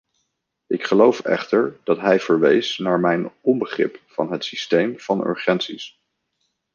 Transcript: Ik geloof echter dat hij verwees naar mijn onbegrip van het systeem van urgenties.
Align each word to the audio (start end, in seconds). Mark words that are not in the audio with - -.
Ik 0.67 0.83
geloof 0.83 1.19
echter 1.19 1.79
dat 1.83 1.97
hij 1.97 2.19
verwees 2.19 2.77
naar 2.77 2.99
mijn 2.99 3.31
onbegrip 3.41 3.99
van 4.07 4.31
het 4.31 4.45
systeem 4.45 4.99
van 4.99 5.27
urgenties. 5.27 5.99